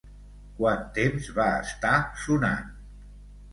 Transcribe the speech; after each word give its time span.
Quant 0.59 0.81
temps 0.95 1.29
va 1.37 1.47
estar 1.67 1.93
sonant? 2.25 2.75